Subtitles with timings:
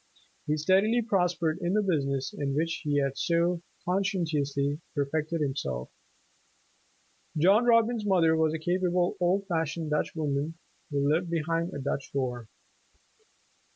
[0.47, 5.41] He steadily pros pered in the business, in which he had so conscientious ly perfected
[5.41, 5.91] himself.
[7.37, 10.55] John Robbins' mother was a capable, old fashioned Dutch woman,
[10.89, 12.47] who lived behind a Dutch door.